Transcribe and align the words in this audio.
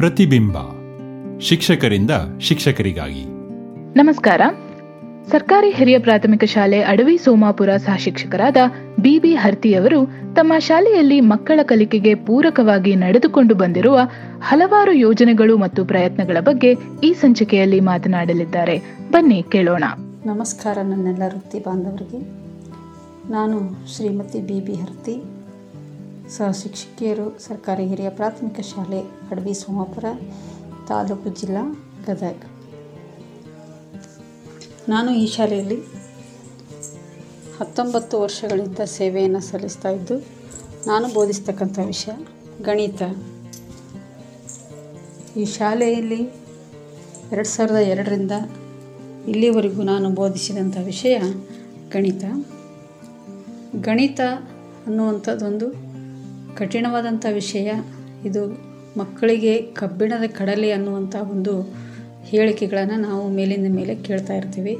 ಪ್ರತಿಬಿಂಬ. 0.00 0.56
ಶಿಕ್ಷಕರಿಂದ 1.40 2.10
ಶಿಕ್ಷಕರಿಗಾಗಿ. 2.40 3.24
ನಮಸ್ಕಾರ. 3.98 4.40
ಸರ್ಕಾರಿ 5.30 5.70
ಹಿರಿಯ 5.70 5.98
ಪ್ರಾಥಮಿಕ 5.98 6.44
ಶಾಲೆ 6.44 6.82
ಅಡವಿ 6.82 7.18
ಸೋಮಾಪುರ 7.18 7.76
ಸಹ 7.76 7.96
ಶಿಕ್ಷಕರಾದ 7.96 8.56
ಬಿಬಿ 9.00 9.34
ಹರ್ತಿಯವರು 9.34 10.06
ತಮ್ಮ 10.06 10.52
ಶಾಲೆಯಲ್ಲಿ 10.58 11.20
ಮಕ್ಕಳ 11.20 11.60
ಕಲಿಕೆಗೆ 11.62 12.14
ಪೂರಕವಾಗಿ 12.14 12.96
ನಡೆದುಕೊಂಡು 12.96 13.54
ಬಂದಿರುವ 13.54 14.00
ಹಲವಾರು 14.42 14.92
ಯೋಜನೆಗಳು 14.92 15.56
ಮತ್ತು 15.56 15.84
ಪ್ರಯತ್ನಗಳ 15.84 16.36
ಬಗ್ಗೆ 16.40 16.76
ಈ 17.04 17.12
ಸಂಚಿಕೆಯಲ್ಲಿ 17.12 17.80
ಮಾತನಾಡಲಿದ್ದಾರೆ. 17.80 18.82
ಬನ್ನಿ 19.10 19.44
ಕೇಳೋಣ. 19.48 19.84
ನಮಸ್ಕಾರ 20.26 20.78
ನನ್ನೆಲ್ಲ 20.82 21.22
ವೃತ್ತಿ 21.26 21.58
ಬಾಂಧವರಿಗೆ. 21.58 22.18
ನಾನು 23.32 23.86
ಶ್ರೀಮತಿ 23.96 24.40
ಬಿ 24.40 24.60
ಬಿ 24.60 24.74
ಹರ್ತಿ. 24.74 25.39
ಸಹ 26.36 26.50
ಶಿಕ್ಷಕಿಯರು, 26.50 27.38
ಸರ್ಕಾರಿ 27.40 27.84
ಹಿರಿಯ 27.86 28.10
ಪ್ರಾಥಮಿಕ 28.10 28.60
ಶಾಲೆ, 28.60 29.00
ಅಡವಿ 29.00 29.54
ಸೋಮಾಪುರ, 29.54 30.04
ತಾಲೂಕು 30.88 31.30
ಜಿಲ್ಲಾ 31.30 31.62
ಗದಗ. 32.06 32.42
ನಾನು 34.88 35.10
ಈ 35.10 35.26
ಶಾಲೆಯಲ್ಲಿ 35.26 35.78
ಹತ್ತೊಂಬತ್ತು 37.60 38.20
ವರ್ಷಗಳಿಂದ 38.20 38.78
ಸೇವೆಯನ್ನು 38.84 39.40
ಸಲ್ಲಿಸ್ತಾ 39.40 39.88
ಇದ್ದು, 39.88 40.16
ನಾನು 40.86 41.08
ಬೋಧಿಸ್ತಕ್ಕಂಥ 41.08 41.78
ವಿಷಯ 41.86 42.12
ಗಣಿತ. 42.62 43.02
ಈ 45.36 45.44
ಶಾಲೆಯಲ್ಲಿ 45.44 46.20
ಎರಡು 47.32 47.48
ಸಾವಿರದ 47.48 47.76
ಎರಡರಿಂದ 47.76 48.32
ಇಲ್ಲಿವರೆಗೂ 49.28 49.82
ನಾನು 49.82 50.10
ಬೋಧಿಸಿದಂಥ 50.10 50.76
ವಿಷಯ 50.84 51.18
ಗಣಿತ. 51.92 52.24
ಗಣಿತ 53.80 54.20
ಅನ್ನುವಂಥದ್ದೊಂದು 54.86 55.89
ಕಠಿಣವಾದಂಥ 56.56 57.26
ವಿಷಯ. 57.32 57.72
ಇದು 58.24 58.70
ಮಕ್ಕಳಿಗೆ 58.98 59.62
ಕಬ್ಬಿಣದ 59.62 60.22
ಕಡಲೆ 60.28 60.70
ಅನ್ನುವಂಥ 60.70 61.16
ಒಂದು 61.16 61.74
ಹೇಳಿಕೆಗಳನ್ನು 62.22 62.96
ನಾವು 62.96 63.28
ಮೇಲಿಂದ 63.28 63.76
ಮೇಲೆ 63.76 63.94
ಕೇಳ್ತಾ 63.94 64.34
ಇರ್ತೀವಿ. 64.34 64.78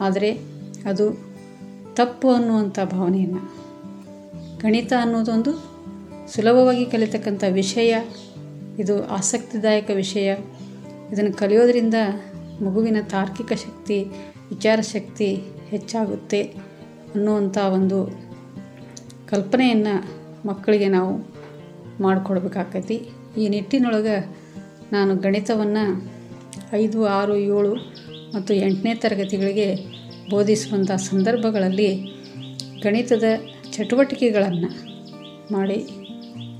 ಆದರೆ 0.00 0.38
ಅದು 0.86 1.12
ತಪ್ಪು 1.94 2.30
ಅನ್ನುವಂಥ 2.30 2.78
ಭಾವನೆಯನ್ನು. 2.80 3.54
ಗಣಿತ 4.62 4.92
ಅನ್ನೋದೊಂದು 5.00 5.52
ಸುಲಭವಾಗಿ 6.34 6.86
ಕಲಿತಕ್ಕಂಥ 6.86 7.44
ವಿಷಯ. 7.50 7.96
ಇದು 8.78 9.06
ಆಸಕ್ತಿದಾಯಕ 9.06 9.90
ವಿಷಯ. 9.94 10.34
ಇದನ್ನು 11.12 11.32
ಕಲಿಯೋದ್ರಿಂದ 11.32 11.94
ಮಗುವಿನ 12.62 12.96
ತಾರ್ಕಿಕ 13.10 13.52
ಶಕ್ತಿ, 13.52 14.04
ವಿಚಾರ 14.48 14.80
ಶಕ್ತಿ 14.80 15.42
ಹೆಚ್ಚಾಗುತ್ತೆ 15.68 16.42
ಅನ್ನುವಂಥ 17.14 17.58
ಒಂದು 17.58 18.20
ಕಲ್ಪನೆಯನ್ನು 19.28 20.21
ಮಕ್ಕಳಿಗೆ 20.46 20.88
ನಾವು 20.88 21.12
ಮಾಡಿಕೊಡ್ಬೇಕಾಕೈತಿ. 22.02 22.96
ಈ 23.38 23.48
ನಿಟ್ಟಿನೊಳಗೆ 23.48 24.16
ನಾನು 24.92 25.12
ಗಣಿತವನ್ನು 25.16 25.84
ಐದು, 26.72 26.98
ಆರು, 27.06 27.34
ಏಳು 27.36 27.74
ಮತ್ತು 28.34 28.54
ಎಂಟನೇ 28.54 28.94
ತರಗತಿಗಳಿಗೆ 28.94 29.68
ಬೋಧಿಸುವಂಥ 30.30 30.90
ಸಂದರ್ಭಗಳಲ್ಲಿ 30.90 31.88
ಗಣಿತದ 32.82 33.24
ಚಟುವಟಿಕೆಗಳನ್ನು 33.72 34.70
ಮಾಡಿ 35.52 35.78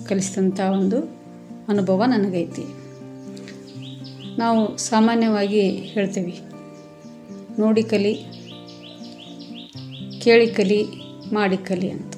ಕಲಿಸಿದಂಥ 0.08 0.60
ಒಂದು 0.60 0.98
ಅನುಭವ 1.68 2.04
ನನಗೈತಿ. 2.06 2.64
ನಾವು 4.38 4.60
ಸಾಮಾನ್ಯವಾಗಿ 4.76 5.62
ಹೇಳ್ತೀವಿ, 5.92 6.34
ನೋಡಿ 7.58 7.82
ಕಲಿ, 7.82 8.14
ಕೇಳಿ 10.20 10.46
ಕಲಿ, 10.50 10.80
ಮಾಡಿ 11.32 11.56
ಕಲಿ 11.56 11.90
ಅಂತ. 11.90 12.11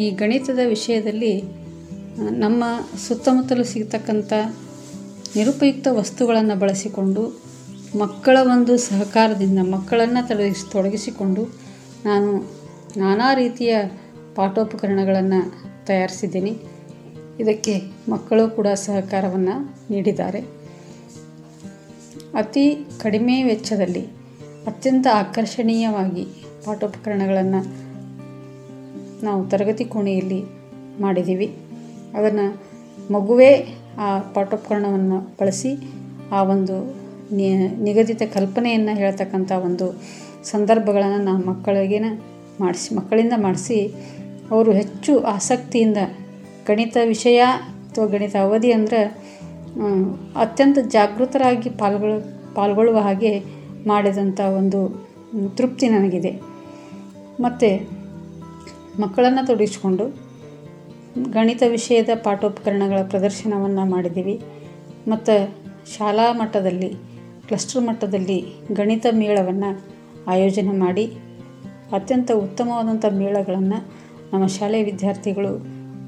ಈ 0.00 0.10
ಗಣಿತದ 0.10 0.58
ವಿಷಯದಲ್ಲಿ 0.66 1.42
ನಮ್ಮ 2.18 2.64
ಸುತ್ತಮುತ್ತಲು 3.08 3.64
ಸಿಗತಕ್ಕಂಥ 3.64 4.32
ನಿರುಪಯುಕ್ತ 5.36 5.88
ವಸ್ತುಗಳನ್ನು 5.90 6.58
ಬಳಸಿಕೊಂಡು, 6.58 7.42
ಮಕ್ಕಳ 7.98 8.38
ಒಂದು 8.42 8.76
ಸಹಕಾರದಿಂದ, 8.76 9.58
ಮಕ್ಕಳನ್ನು 9.58 10.28
ತೊಡಗಿಸಿ, 10.28 10.72
ತೊಡಗಿಸಿಕೊಂಡು 10.72 11.42
ನಾನು 12.04 12.30
ನಾನಾ 12.96 13.34
ರೀತಿಯ 13.34 13.76
ಪಾಠೋಪಕರಣಗಳನ್ನು 14.34 15.40
ತಯಾರಿಸಿದ್ದೀನಿ. 15.86 16.52
ಇದಕ್ಕೆ 17.40 17.74
ಮಕ್ಕಳು 18.10 18.48
ಕೂಡ 18.48 18.66
ಸಹಕಾರವನ್ನು 18.66 19.76
ನೀಡಿದ್ದಾರೆ. 19.90 20.40
ಅತಿ 22.34 22.86
ಕಡಿಮೆ 23.02 23.42
ವೆಚ್ಚದಲ್ಲಿ 23.42 24.06
ಅತ್ಯಂತ 24.66 25.06
ಆಕರ್ಷಣೀಯವಾಗಿ 25.14 26.24
ಪಾಠೋಪಕರಣಗಳನ್ನು 26.64 27.89
ನಾವು 29.26 29.40
ತರಗತಿ 29.52 29.84
ಕೋಣೆಯಲ್ಲಿ 29.84 30.40
ಮಾಡಿದ್ದೀವಿ. 31.04 31.48
ಅದನ್ನು 32.16 32.46
ಮಗುವೇ 33.14 33.50
ಆ 34.04 34.08
ಪಾಠೋಪಕರಣವನ್ನು 34.34 35.18
ಬಳಸಿ 35.40 35.72
ಆ 36.36 36.40
ಒಂದು 36.54 36.76
ನಿಗದಿತ 37.86 38.22
ಕಲ್ಪನೆಯನ್ನು 38.36 38.94
ಹೇಳ್ತಕ್ಕಂಥ 39.02 39.50
ಒಂದು 39.68 39.86
ಸಂದರ್ಭಗಳನ್ನು 40.52 41.20
ನಾವು 41.28 41.40
ಮಕ್ಕಳಿಗೆ 41.50 41.98
ಮಾಡಿಸಿ, 42.62 42.88
ಮಕ್ಕಳಿಂದ 42.98 43.34
ಮಾಡಿಸಿ 43.46 43.78
ಅವರು 44.54 44.70
ಹೆಚ್ಚು 44.80 45.12
ಆಸಕ್ತಿಯಿಂದ 45.34 46.00
ಗಣಿತ 46.68 46.96
ವಿಷಯ 47.12 47.40
ಅಥವಾ 47.88 48.06
ಗಣಿತ 48.14 48.34
ಅವಧಿ 48.46 48.70
ಅಂದರೆ 48.78 49.00
ಅತ್ಯಂತ 50.44 50.78
ಜಾಗೃತರಾಗಿ 50.94 51.70
ಪಾಲ್ಗೊಳ್, 51.80 52.18
ಪಾಲ್ಗೊಳ್ಳುವ 52.56 52.98
ಹಾಗೆ 53.06 53.32
ಮಾಡಿದಂಥ 53.90 54.40
ಒಂದು 54.60 54.80
ತೃಪ್ತಿ 55.58 55.86
ನನಗಿದೆ. 55.88 56.32
ಮತ್ತು 57.44 57.70
ಮಕ್ಕಳನ್ನು 58.98 59.46
ತೊಡಗಿಸಿಕೊಂಡು 59.46 60.30
ಗಣಿತ 61.30 61.62
ವಿಷಯದ 61.68 62.08
ಪಾಠೋಪಕರಣಗಳ 62.24 63.02
ಪ್ರದರ್ಶನವನ್ನು 63.08 63.90
ಮಾಡಿದ್ದೀವಿ. 63.90 64.40
ಮತ್ತು 65.08 65.54
ಶಾಲಾ 65.96 66.32
ಮಟ್ಟದಲ್ಲಿ, 66.32 66.94
ಕ್ಲಸ್ಟರ್ 67.48 67.84
ಮಟ್ಟದಲ್ಲಿ 67.84 68.44
ಗಣಿತ 68.72 69.06
ಮೇಳವನ್ನು 69.10 69.84
ಆಯೋಜನೆ 70.26 70.72
ಮಾಡಿ, 70.72 71.06
ಅತ್ಯಂತ 71.92 72.30
ಉತ್ತಮವಾದಂಥ 72.32 73.04
ಮೇಳಗಳನ್ನು 73.10 73.90
ನಮ್ಮ 74.32 74.46
ಶಾಲೆಯ 74.46 74.82
ವಿದ್ಯಾರ್ಥಿಗಳು 74.82 75.58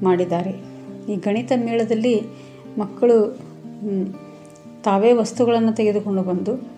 ಮಾಡಿದ್ದಾರೆ. 0.03 0.53
ಈ 1.11 1.15
ಗಣಿತ 1.15 1.51
ಮೇಳದಲ್ಲಿ 1.55 2.21
ಮಕ್ಕಳು 2.77 3.37
ತಾವೇ 4.83 5.11
ವಸ್ತುಗಳನ್ನು 5.11 5.73
ತೆಗೆದುಕೊಂಡು 5.73 6.23
ಬಂದು 6.23 6.69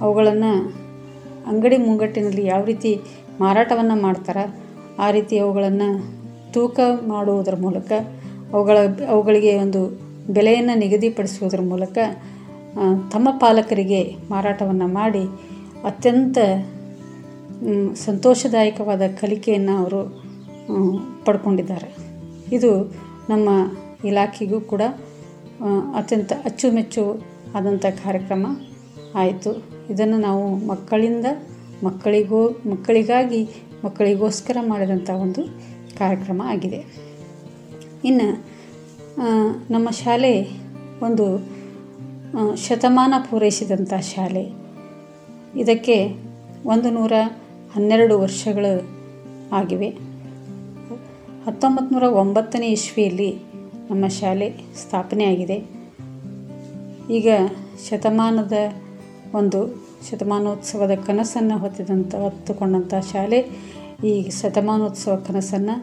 ಅವುಗಳನ್ನು 0.00 0.76
ಅಂಗಡಿ 1.46 1.76
ಮುಂಗಟ್ಟಿನಲ್ಲಿ 1.76 2.46
ಯಾವ 2.46 2.64
ರೀತಿ 2.64 3.00
ಮಾರಾಟವನ್ನು 3.40 4.02
ಮಾಡ್ತಾರೆ 4.02 4.65
ಆ 4.98 5.10
ರೀತಿ 5.10 5.38
ಅವುಗಳನ್ನು 5.38 5.88
ತೂಕ 6.52 6.80
ಮಾಡುವುದರ 7.06 7.56
ಮೂಲಕ 7.56 7.92
ಅವುಗಳ, 8.52 8.78
ಅವುಗಳಿಗೆ 9.08 9.58
ಒಂದು 9.58 9.80
ಬೆಲೆಯನ್ನು 10.32 10.78
ನಿಗದಿಪಡಿಸುವುದರ 10.78 11.60
ಮೂಲಕ 11.60 11.98
ತಮ್ಮ 13.12 13.28
ಪಾಲಕರಿಗೆ 13.38 14.16
ಮಾರಾಟವನ್ನು 14.30 14.88
ಮಾಡಿ 14.88 15.24
ಅತ್ಯಂತ 15.84 16.38
ಸಂತೋಷದಾಯಕವಾದ 17.94 19.02
ಕಲಿಕೆಯನ್ನು 19.20 19.78
ಅವರು 19.78 20.00
ಪಡ್ಕೊಂಡಿದ್ದಾರೆ. 21.24 21.96
ಇದು 22.52 22.92
ನಮ್ಮ 23.28 23.48
ಇಲಾಖೆಗೂ 24.04 24.60
ಕೂಡ 24.60 24.82
ಅತ್ಯಂತ 25.94 26.32
ಅಚ್ಚುಮೆಚ್ಚು 26.44 27.22
ಆದಂಥ 27.54 27.86
ಕಾರ್ಯಕ್ರಮ 27.86 28.46
ಆಯಿತು. 29.14 29.64
ಇದನ್ನು 29.90 30.16
ನಾವು 30.16 30.66
ಮಕ್ಕಳಿಂದ 30.66 31.26
ಮಕ್ಕಳಿಗೂ, 31.84 32.48
ಮಕ್ಕಳಿಗಾಗಿ 32.48 33.48
ಮಕ್ಕಳಿಗೋಸ್ಕರ 33.84 34.56
ಮಾಡಿದಂಥ 34.60 35.10
ಒಂದು 35.10 35.42
ಕಾರ್ಯಕ್ರಮ 35.98 36.42
ಆಗಿದೆ. 36.44 36.84
ಇನ್ನು 38.04 38.44
ನಮ್ಮ 39.70 39.90
ಶಾಲೆ 39.90 40.42
ಒಂದು 41.02 41.56
ಶತಮಾನ 42.56 43.14
ಪೂರೈಸಿದಂಥ 43.30 43.94
ಶಾಲೆ. 43.94 44.52
ಇದಕ್ಕೆ 45.60 46.14
ಒಂದು 46.66 46.90
ನೂರ 46.90 47.12
ಹನ್ನೆರಡು 47.74 48.18
ವರ್ಷಗಳು 48.18 48.88
ಆಗಿವೆ. 49.52 49.88
ಹತ್ತೊಂಬತ್ತು 51.46 51.94
ನೂರ 51.94 52.02
ಒಂಬತ್ತನೇ 52.02 52.68
ಇಸ್ವಿಯಲ್ಲಿ 52.68 53.38
ನಮ್ಮ 53.90 54.08
ಶಾಲೆ 54.08 54.52
ಸ್ಥಾಪನೆಯಾಗಿದೆ. 54.76 55.64
ಈಗ 57.10 57.28
ಶತಮಾನದ 57.88 58.52
ಒಂದು 59.34 59.85
ಶತಮಾನೋತ್ಸವದ 60.10 60.94
ಕನಸನ್ನು 61.06 61.58
ಹೊತ್ತಿದಂಥ 61.58 62.14
ಹೊತ್ತುಕೊಂಡಂಥ 62.14 62.94
ಶಾಲೆ. 63.12 63.40
ಈ 64.04 64.30
ಶತಮಾನೋತ್ಸವ 64.30 65.14
ಕನಸನ್ನು 65.28 65.76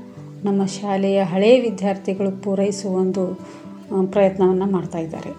ನಮ್ಮ 0.46 0.66
ಶಾಲೆಯ 0.66 1.20
ಹಳೆಯ 1.24 1.62
ವಿದ್ಯಾರ್ಥಿಗಳು 1.62 2.44
ಪೂರೈಸುವ 2.44 2.96
ಒಂದು 2.96 3.24
ಪ್ರಯತ್ನವನ್ನು 4.12 4.66
ಮಾಡ್ತಾಯಿದ್ದಾರೆ 4.66 5.32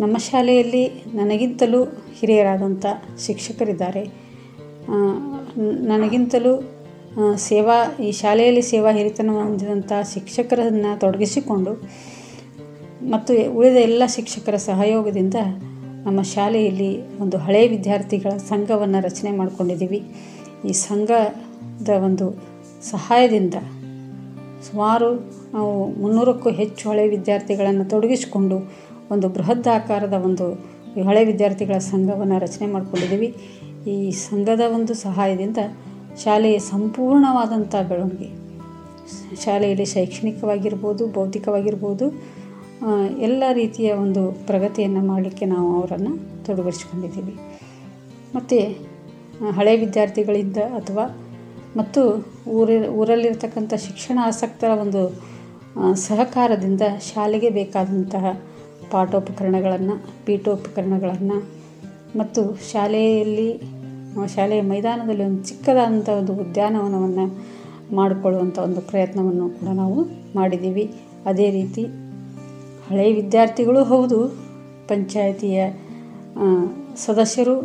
ನಮ್ಮ 0.00 0.16
ಶಾಲೆಯಲ್ಲಿ 0.18 0.82
ನನಗಿಂತಲೂ 1.14 1.84
ಹಿರಿಯರಾದಂಥ 2.18 2.86
ಶಿಕ್ಷಕರಿದ್ದಾರೆ. 3.26 4.02
ನನಗಿಂತಲೂ 5.62 6.52
ಸೇವಾ, 7.36 7.76
ಈ 8.02 8.12
ಶಾಲೆಯಲ್ಲಿ 8.12 8.62
ಸೇವಾ 8.62 8.90
ಹಿರಿತನ 8.92 9.30
ಹೊಂದಿದಂಥ 9.30 9.92
ಶಿಕ್ಷಕರನ್ನು 10.12 11.00
ತೊಡಗಿಸಿಕೊಂಡು, 11.00 11.72
ಮತ್ತು 13.02 13.34
ಉಳಿದ 13.56 13.76
ಎಲ್ಲ 13.76 14.02
ಶಿಕ್ಷಕರ 14.06 14.56
ಸಹಯೋಗದಿಂದ 14.56 15.34
ನಮ್ಮ 16.08 16.22
ಶಾಲೆಯಲ್ಲಿ 16.22 16.90
ಒಂದು 17.20 17.38
ಹಳೆಯ 17.38 17.68
ವಿದ್ಯಾರ್ಥಿಗಳ 17.68 18.30
ಸಂಘವನ್ನು 18.48 19.02
ರಚನೆ 19.02 19.36
ಮಾಡ್ಕೊಂಡಿದ್ದೀವಿ. 19.36 20.00
ಈ 20.64 20.72
ಸಂಘದ 20.82 21.90
ಒಂದು 22.04 22.26
ಸಹಾಯದಿಂದ 22.82 23.54
ಸುಮಾರು 24.70 25.08
ನಾವು 25.52 25.70
ಮುನ್ನೂರಕ್ಕೂ 26.00 26.50
ಹೆಚ್ಚು 26.50 26.90
ಹಳೆ 26.90 27.08
ವಿದ್ಯಾರ್ಥಿಗಳನ್ನು 27.08 27.84
ತೊಡಗಿಸಿಕೊಂಡು 27.84 28.56
ಒಂದು 29.10 29.28
ಬೃಹದಾಕಾರದ 29.28 30.12
ಒಂದು 30.24 30.46
ಹಳೆ 31.04 31.24
ವಿದ್ಯಾರ್ಥಿಗಳ 31.24 31.78
ಸಂಘವನ್ನು 31.84 32.38
ರಚನೆ 32.38 32.66
ಮಾಡಿಕೊಂಡಿದ್ದೀವಿ. 32.66 33.28
ಈ 33.86 34.10
ಸಂಘದ 34.22 34.60
ಒಂದು 34.74 34.94
ಸಹಾಯದಿಂದ 34.94 35.58
ಶಾಲೆಯ 36.24 36.58
ಸಂಪೂರ್ಣವಾದಂಥ 36.68 37.76
ಬೆಳವಣಿಗೆ 37.88 38.30
ಶಾಲೆಯಲ್ಲಿ 39.44 39.86
ಶೈಕ್ಷಣಿಕವಾಗಿರ್ಬೋದು 39.86 41.06
ಭೌತಿಕವಾಗಿರ್ಬೋದು 41.12 42.06
ಆ, 42.08 42.37
ಎಲ್ಲ 43.20 43.44
ರೀತಿಯ 43.52 43.92
ಒಂದು 43.92 44.32
ಪ್ರಗತಿಯನ್ನು 44.32 45.06
ಮಾಡಲಿಕ್ಕೆ 45.06 45.46
ನಾವು 45.46 45.80
ಅವರನ್ನು 45.80 46.12
ತೊಡಗಿಸ್ಕೊಂಡಿದ್ದೀವಿ 46.46 47.34
ಮತ್ತು 48.34 48.58
ಹಳೆ 49.50 49.76
ವಿದ್ಯಾರ್ಥಿಗಳಿಂದ 49.76 50.56
ಅಥವಾ 50.56 51.04
ಮತ್ತು 51.76 52.02
ಊರಿ, 52.48 52.88
ಊರಲ್ಲಿರ್ತಕ್ಕಂಥ 52.88 53.74
ಶಿಕ್ಷಣ 53.74 54.18
ಆಸಕ್ತರ 54.22 54.70
ಒಂದು 54.80 55.02
ಸಹಕಾರದಿಂದ 55.94 56.82
ಶಾಲೆಗೆ 57.14 57.50
ಬೇಕಾದಂತಹ 57.50 58.24
ಪಾಠೋಪಕರಣಗಳನ್ನು, 58.90 59.96
ಪೀಠೋಪಕರಣಗಳನ್ನು 60.26 61.38
ಮತ್ತು 62.18 62.42
ಶಾಲೆಯಲ್ಲಿ 62.72 63.48
ಶಾಲೆಯ 64.26 64.60
ಮೈದಾನದಲ್ಲಿ 64.62 65.24
ಒಂದು 65.24 65.44
ಚಿಕ್ಕದಾದಂಥ 65.44 66.08
ಒಂದು 66.08 66.32
ಉದ್ಯಾನವನವನ್ನು 66.32 67.26
ಮಾಡಿಕೊಳ್ಳುವಂಥ 67.96 68.58
ಒಂದು 68.58 68.80
ಪ್ರಯತ್ನವನ್ನು 68.80 69.48
ಕೂಡ 69.50 69.68
ನಾವು 69.76 70.04
ಮಾಡಿದ್ದೀವಿ. 70.34 70.84
ಅದೇ 71.26 71.50
ರೀತಿ 71.50 72.07
ಹಳೆಯ 72.88 73.12
ವಿದ್ಯಾರ್ಥಿಗಳು 73.14 73.84
ಹೌದು. 73.84 74.18
ಪಂಚಾಯಿತಿಯ 74.88 75.70
ಸದಸ್ಯರು 76.96 77.56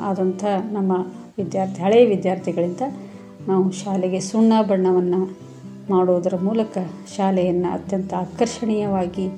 ಆದಂಥ 0.00 0.44
ನಮ್ಮ 0.72 0.92
ವಿದ್ಯಾರ್ಥಿ 1.38 1.82
ಹಳೆಯ 1.82 2.06
ವಿದ್ಯಾರ್ಥಿಗಳಿಂದ 2.06 2.80
ನಾವು 3.48 3.70
ಶಾಲೆಗೆ 3.70 4.20
ಸುಣ್ಣ 4.20 4.52
ಬಣ್ಣವನ್ನು 4.62 5.38
ಮಾಡೋದರ 5.90 6.34
ಮೂಲಕ 6.42 6.78
ಶಾಲೆಯನ್ನು 7.16 7.68
ಅತ್ಯಂತ 7.68 8.14
ಆಕರ್ಷಣೀಯವಾಗಿ 8.14 9.28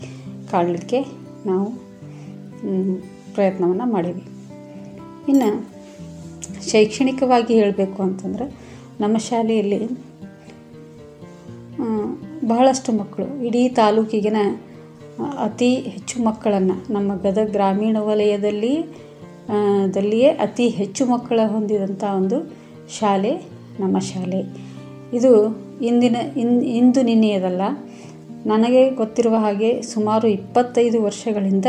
ಕಾಡಲಿಕ್ಕೆ 0.50 1.00
ನಾವು 1.46 1.66
ಪ್ರಯತ್ನವನ್ನು 3.34 3.92
ಮಾಡೀವಿ. 3.92 4.22
ಇನ್ನು 5.28 5.50
ಶೈಕ್ಷಣಿಕವಾಗಿ 6.70 7.54
ಹೇಳಬೇಕು 7.54 8.02
ಅಂತಂದ್ರೆ 8.02 8.46
ನಮ್ಮ 9.00 9.18
ಶಾಲೆಯಲ್ಲಿ 9.18 9.80
ಬಹಳಷ್ಟು 12.48 12.92
ಮಕ್ಕಳು 12.92 13.46
ಇಡೀ 13.46 13.68
ತಾಲೂಕಿಗಿನ 13.68 14.36
ಅತಿ 15.22 15.74
ಹೆಚ್ಚು 15.74 16.24
ಮಕ್ಕಳನ್ನು. 16.24 16.92
ನಮ್ಮ 16.92 17.14
ಗದಗ 17.14 17.50
ಗ್ರಾಮೀಣ 17.50 17.96
ವಲಯದಲ್ಲಿ 18.00 18.86
ದಲ್ಲಿಯೇ 19.94 20.28
ಅತಿ 20.28 20.68
ಹೆಚ್ಚು 20.68 21.06
ಮಕ್ಕಳ 21.06 21.40
ಹೊಂದಿದಂಥ 21.46 22.04
ಒಂದು 22.04 22.52
ಶಾಲೆ, 22.98 23.36
ನಮ್ಮ 23.80 23.98
ಶಾಲೆ. 23.98 24.68
ಇದು 25.16 25.58
ಇಂದಿನ, 25.82 26.16
ಇನ್, 26.36 26.62
ಇಂದು 26.62 27.02
ನಿನ್ನೆಯದಲ್ಲ. 27.02 27.62
ನನಗೆ 28.46 28.90
ಗೊತ್ತಿರುವ 28.90 29.34
ಹಾಗೆ 29.34 29.82
ಸುಮಾರು 29.82 30.28
ಇಪ್ಪತ್ತೈದು 30.28 31.02
ವರ್ಷಗಳಿಂದ 31.02 31.64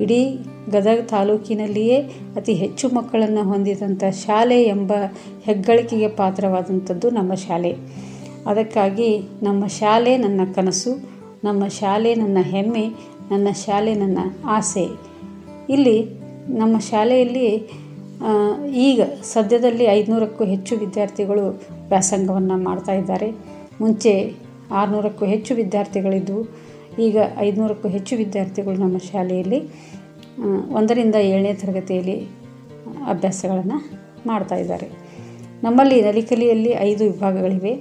ಇಡೀ 0.00 0.38
ಗದಗ 0.70 1.00
ತಾಲೂಕಿನಲ್ಲಿಯೇ 1.10 2.00
ಅತಿ 2.36 2.52
ಹೆಚ್ಚು 2.52 2.88
ಮಕ್ಕಳನ್ನು 2.94 3.42
ಹೊಂದಿದಂಥ 3.44 4.04
ಶಾಲೆ 4.04 4.62
ಎಂಬ 4.62 4.92
ಹೆಗ್ಗಳಿಕೆಗೆ 5.42 6.08
ಪಾತ್ರವಾದಂಥದ್ದು 6.08 7.10
ನಮ್ಮ 7.10 7.34
ಶಾಲೆ. 7.34 7.76
ಅದಕ್ಕಾಗಿ 8.46 9.22
ನಮ್ಮ 9.42 9.66
ಶಾಲೆ 9.66 10.16
ನನ್ನ 10.16 10.40
ಕನಸು. 10.54 11.17
ನಮ್ಮ 11.44 11.68
ಶಾಲೆ 11.68 12.14
ನನ್ನ 12.14 12.38
ಹೆಮ್ಮೆ, 12.40 12.88
ನನ್ನ 13.30 13.50
ಶಾಲೆ 13.50 13.94
ನನ್ನ 13.94 14.18
ಆಸೆ. 14.44 14.88
ಇಲ್ಲಿ 15.70 16.04
ನಮ್ಮ 16.48 16.78
ಶಾಲೆಯಲ್ಲಿ 16.78 17.70
ಈಗ 18.74 19.02
ಸದ್ಯದಲ್ಲಿ 19.22 19.84
ಐದುನೂರಕ್ಕೂ 19.84 20.44
ಹೆಚ್ಚು 20.44 20.76
ವಿದ್ಯಾರ್ಥಿಗಳು 20.76 21.48
ವ್ಯಾಸಂಗವನ್ನು 21.88 22.64
ಮಾಡ್ತಾ 22.64 22.92
ಇದ್ದಾರೆ. 22.92 23.30
ಮುಂಚೆ 23.80 24.34
ಆರುನೂರಕ್ಕೂ 24.72 25.24
ಹೆಚ್ಚು 25.24 25.54
ವಿದ್ಯಾರ್ಥಿಗಳಿದ್ದವು 25.54 26.42
ಈಗ 26.98 27.18
ಐದುನೂರಕ್ಕೂ 27.38 27.88
ಹೆಚ್ಚು 27.88 28.16
ವಿದ್ಯಾರ್ಥಿಗಳು 28.16 28.74
ನಮ್ಮ 28.74 28.98
ಶಾಲೆಯಲ್ಲಿ 28.98 29.60
ಒಂದರಿಂದ 30.74 31.14
ಏಳನೇ 31.14 31.54
ತರಗತಿಯಲ್ಲಿ 31.54 32.20
ಅಭ್ಯಾಸಗಳನ್ನು 33.06 33.78
ಮಾಡ್ತಾ 34.26 34.56
ಇದ್ದಾರೆ. 34.56 34.88
ನಮ್ಮಲ್ಲಿ 35.62 36.02
ನಲಿಕಲಿಯಲ್ಲಿ 36.02 36.70
ಐದು 36.70 37.04
ವಿಭಾಗಗಳಿವೆ. 37.04 37.74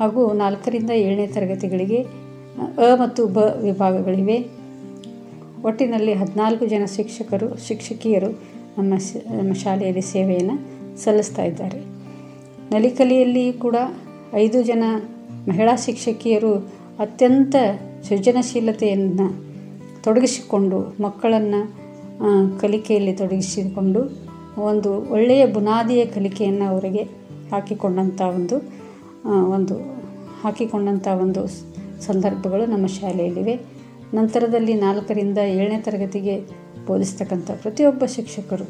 ಹಾಗೂ 0.00 0.32
ನಾಲ್ಕರಿಂದ 0.32 0.90
ಏಳನೇ 0.90 1.26
ತರಗತಿಗಳಿಗೆ 1.26 2.25
ಅ 2.58 2.94
ಮತ್ತು 2.94 3.26
ಬ 3.26 3.38
ವಿಭಾಗಗಳಿವೆ. 3.38 4.48
ಒಟ್ಟಿನಲ್ಲಿ 5.64 6.12
ಹದಿನಾಲ್ಕು 6.12 6.66
ಜನ 6.66 6.84
ಶಿಕ್ಷಕರು, 6.96 7.66
ಶಿಕ್ಷಕಿಯರು 7.68 8.30
ನಮ್ಮ 8.78 8.94
ನಮ್ಮ 9.36 9.52
ಶಾಲೆಯಲ್ಲಿ 9.52 10.00
ಸೇವೆಯನ್ನು 10.00 10.56
ಸಲ್ಲಿಸ್ತಾ 10.98 11.44
ಇದ್ದಾರೆ. 11.44 11.80
ನಲಿಕಲಿಯಲ್ಲಿ 12.70 13.52
ಕೂಡ 13.52 13.76
ಐದು 14.34 14.62
ಜನ 14.62 14.84
ಮಹಿಳಾ 15.48 15.76
ಶಿಕ್ಷಕಿಯರು 15.76 16.54
ಅತ್ಯಂತ 16.98 17.56
ಸೃಜನಶೀಲತೆಯನ್ನು 18.08 19.26
ತೊಡಗಿಸಿಕೊಂಡು, 20.02 21.02
ಮಕ್ಕಳನ್ನು 21.02 21.60
ಕಲಿಕೆಯಲ್ಲಿ 22.60 23.12
ತೊಡಗಿಸಿಕೊಂಡು, 23.12 24.26
ಒಂದು 24.60 25.12
ಒಳ್ಳೆಯ 25.12 25.46
ಬುನಾದಿಯ 25.46 26.06
ಕಲಿಕೆಯನ್ನು 26.06 26.64
ಅವರಿಗೆ 26.64 27.02
ಹಾಕಿಕೊಂಡಂಥ 27.52 28.20
ಒಂದು 28.20 28.56
ಒಂದು 29.50 29.76
ಹಾಕಿಕೊಂಡಂಥ 30.42 31.08
ಒಂದು 31.08 31.75
ಸಂದರ್ಭಗಳು 32.00 32.66
ನಮ್ಮ 32.66 32.86
ಶಾಲೆಯಲ್ಲಿವೆ. 32.86 33.54
ನಂತರದಲ್ಲಿ 34.14 34.74
ನಾಲ್ಕರಿಂದ 34.74 35.38
ಏಳನೇ 35.38 35.80
ತರಗತಿಗೆ 35.80 36.40
ಬೋಧಿಸ್ತಕ್ಕಂಥ 36.86 37.50
ಪ್ರತಿಯೊಬ್ಬ 37.50 38.04
ಶಿಕ್ಷಕರು 38.04 38.66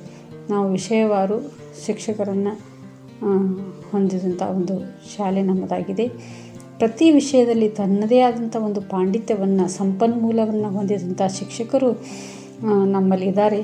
ನಾವು 0.50 0.70
ವಿಷಯವಾರು 0.70 1.52
ಶಿಕ್ಷಕರನ್ನು 1.86 2.52
ಹೊಂದಿದಂಥ 3.92 4.42
ಒಂದು 4.42 4.80
ಶಾಲೆ 5.16 5.42
ನಮ್ಮದಾಗಿದೆ. 5.42 6.08
ಪ್ರತಿ 6.78 7.10
ವಿಷಯದಲ್ಲಿ 7.10 7.68
ತನ್ನದೇ 7.68 8.20
ಆದಂಥ 8.20 8.56
ಒಂದು 8.56 8.80
ಪಾಂಡಿತ್ಯವನ್ನು, 8.80 9.68
ಸಂಪನ್ಮೂಲವನ್ನು 9.68 10.70
ಹೊಂದಿದಂಥ 10.70 11.22
ಶಿಕ್ಷಕರು 11.22 11.92
ನಮ್ಮಲ್ಲಿದ್ದಾರೆ 12.84 13.60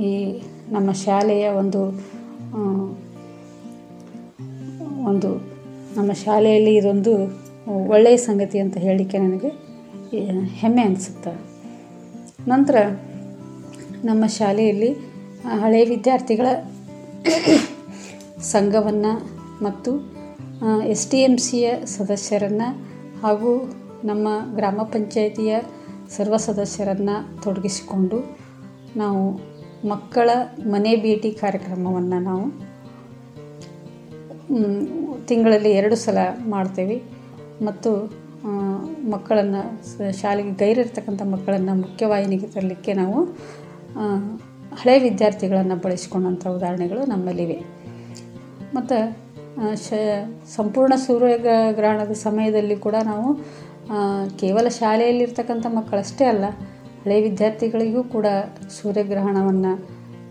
ಈ 0.00 0.42
ನಮ್ಮ 0.68 0.92
ಶಾಲೆಯ 0.92 1.48
ಒಂದು 1.48 1.82
ಒಂದು 5.04 5.36
ನಮ್ಮ 5.96 6.12
ಶಾಲೆಯಲ್ಲಿ 6.12 6.76
ಇದೊಂದು 6.76 7.45
ಒಳ್ಳೆಯ 7.66 8.16
ಸಂಗತಿ 8.16 8.58
ಅಂತ 8.58 8.76
ಹೇಳಲಿಕ್ಕೆ 8.76 9.18
ನನಗೆ 9.18 9.50
ಹೆಮ್ಮೆ 10.44 10.82
ಅನಿಸುತ್ತೆ. 10.82 11.32
ನಂತರ 12.48 12.76
ನಮ್ಮ 14.04 14.26
ಶಾಲೆಯಲ್ಲಿ 14.26 14.92
ಹಳೆಯ 15.60 15.84
ವಿದ್ಯಾರ್ಥಿಗಳ 15.84 16.46
ಸಂಘವನ್ನು 18.40 19.12
ಮತ್ತು 19.64 19.92
ಎಸ್ 20.86 21.06
ಟಿ 21.10 21.18
ಎಂ 21.18 21.38
ಸಿಯ 21.38 21.70
ಸದಸ್ಯರನ್ನು 21.84 22.68
ಹಾಗೂ 23.20 23.74
ನಮ್ಮ 24.04 24.28
ಗ್ರಾಮ 24.54 24.82
ಪಂಚಾಯಿತಿಯ 24.82 25.58
ಸರ್ವ 26.16 26.36
ಸದಸ್ಯರನ್ನು 26.36 27.42
ತೊಡಗಿಸಿಕೊಂಡು 27.42 28.38
ನಾವು 28.96 29.22
ಮಕ್ಕಳ 29.88 30.30
ಮನೆ 30.66 30.96
ಭೇಟಿ 30.96 31.30
ಕಾರ್ಯಕ್ರಮವನ್ನು 31.30 32.18
ನಾವು 32.20 32.46
ತಿಂಗಳಲ್ಲಿ 35.26 35.70
ಎರಡು 35.70 35.96
ಸಲ 35.96 36.18
ಮಾಡ್ತೇವೆ. 36.46 37.15
ಮತ್ತು 37.62 37.90
ಮಕ್ಕಳನ್ನು, 39.10 39.62
ಶಾಲೆಗೆ 40.12 40.50
ಗೈರಿರ್ತಕ್ಕಂಥ 40.50 41.22
ಮಕ್ಕಳನ್ನು 41.22 41.74
ಮುಖ್ಯವಾಹಿನಿಗೆ 41.74 42.46
ತರಲಿಕ್ಕೆ 42.46 42.92
ನಾವು 42.92 43.24
ಹಳೆ 44.76 44.98
ವಿದ್ಯಾರ್ಥಿಗಳನ್ನು 44.98 45.76
ಬಳಸಿಕೊಂಡಂಥ 45.76 46.46
ಉದಾಹರಣೆಗಳು 46.46 47.04
ನಮ್ಮಲ್ಲಿವೆ. 47.06 47.64
ಮತ್ತು 48.74 49.26
ಶ, 49.74 49.92
ಸಂಪೂರ್ಣ 50.56 50.94
ಸೂರ್ಯಗ್ರಹಣದ 50.94 52.12
ಸಮಯದಲ್ಲಿ 52.12 52.76
ಕೂಡ 52.76 52.94
ನಾವು 53.04 53.28
ಕೇವಲ 54.36 54.68
ಶಾಲೆಯಲ್ಲಿರ್ತಕ್ಕಂಥ 54.68 55.66
ಮಕ್ಕಳಷ್ಟೇ 55.66 56.24
ಅಲ್ಲ, 56.24 56.44
ಹಳೆ 57.02 57.20
ವಿದ್ಯಾರ್ಥಿಗಳಿಗೂ 57.20 58.02
ಕೂಡ 58.02 58.26
ಸೂರ್ಯಗ್ರಹಣವನ್ನು 58.82 59.72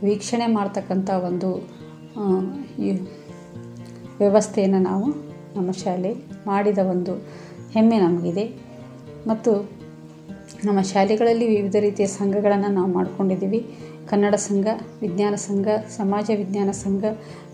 ವೀಕ್ಷಣೆ 0.03 0.47
ಮಾಡ್ತಕ್ಕಂಥ 0.47 1.09
ಒಂದು 1.09 1.49
ವ್ಯವಸ್ಥೆಯನ್ನು 4.19 4.79
ನಾವು 4.79 5.34
ನಮ್ಮ 5.55 5.71
ಶಾಲೆ 5.71 6.13
ಮಾಡಿದ 6.45 6.77
ಒಂದು 6.77 7.15
ಹೆಮ್ಮೆ 7.71 7.99
ನಮಗಿದೆ. 7.99 8.53
ಮತ್ತು 9.27 9.69
ನಮ್ಮ 10.65 10.81
ಶಾಲೆಗಳಲ್ಲಿ 10.81 11.47
ವಿವಿಧ 11.47 11.75
ರೀತಿಯ 11.79 12.07
ಸಂಘಗಳನ್ನು 12.07 12.67
ನಾವು 12.67 12.93
ಮಾಡಿಕೊಂಡಿದ್ದೀವಿ. 12.93 13.77
ಕನ್ನಡ 14.07 14.35
ಸಂಘ, 14.35 14.67
ವಿಜ್ಞಾನ 15.01 15.35
ಸಂಘ, 15.35 15.67
ಸಮಾಜ 15.97 16.31
ವಿಜ್ಞಾನ 16.37 16.71
ಸಂಘ, 16.71 17.03